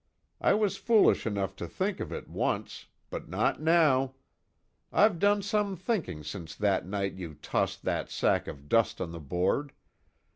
I 0.41 0.55
was 0.55 0.77
foolish 0.77 1.27
enough 1.27 1.55
to 1.57 1.67
think 1.67 1.99
of 1.99 2.11
it, 2.11 2.27
once 2.27 2.87
but 3.11 3.29
not 3.29 3.61
now. 3.61 4.15
I've 4.91 5.19
done 5.19 5.43
some 5.43 5.75
thinking 5.75 6.23
since 6.23 6.55
that 6.55 6.87
night 6.87 7.13
you 7.17 7.35
tossed 7.35 7.83
that 7.83 8.09
sack 8.09 8.47
of 8.47 8.67
dust 8.67 8.99
on 8.99 9.11
the 9.11 9.19
board. 9.19 9.73